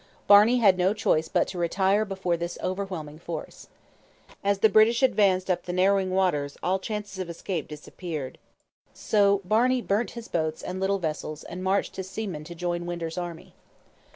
Barney 0.25 0.57
had 0.57 0.79
no 0.79 0.95
choice 0.95 1.27
but 1.27 1.47
to 1.49 1.59
retire 1.59 2.05
before 2.05 2.35
this 2.35 2.57
overwhelming 2.63 3.19
force. 3.19 3.67
As 4.43 4.57
the 4.57 4.67
British 4.67 5.03
advanced 5.03 5.47
up 5.47 5.65
the 5.65 5.73
narrowing 5.73 6.09
waters 6.09 6.57
all 6.63 6.79
chance 6.79 7.19
of 7.19 7.29
escape 7.29 7.67
disappeared; 7.67 8.39
so 8.95 9.41
Barney 9.45 9.79
burnt 9.79 10.13
his 10.17 10.27
boats 10.27 10.63
and 10.63 10.79
little 10.79 10.97
vessels 10.97 11.43
and 11.43 11.63
marched 11.63 11.97
his 11.97 12.09
seamen 12.09 12.37
in 12.37 12.43
to 12.45 12.55
join 12.55 12.87
Winder's 12.87 13.15
army. 13.19 13.53